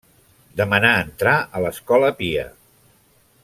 Demanà 0.61 0.93
entrar 1.01 1.35
a 1.59 1.63
l'Escola 1.67 2.11
Pia. 2.23 2.47